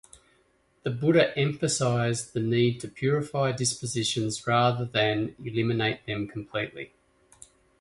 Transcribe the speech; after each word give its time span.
The 0.81 0.89
Buddha 0.89 1.31
emphasized 1.37 2.33
the 2.33 2.39
need 2.39 2.79
to 2.79 2.87
purify 2.87 3.51
dispositions 3.51 4.47
rather 4.47 4.83
than 4.83 5.35
eliminate 5.37 6.07
them 6.07 6.27
completely. 6.27 6.91